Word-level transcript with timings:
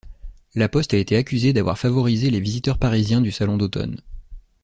La 0.55 0.67
Poste 0.67 0.95
a 0.95 0.97
été 0.97 1.15
accusée 1.15 1.53
d'avoir 1.53 1.77
favorisé 1.77 2.31
les 2.31 2.39
visiteurs 2.39 2.79
parisiens 2.79 3.21
du 3.21 3.31
Salon 3.31 3.57
d'automne. 3.57 4.01